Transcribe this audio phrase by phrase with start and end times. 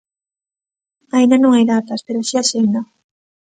[1.15, 2.81] Aínda non hai datas, pero si axenda.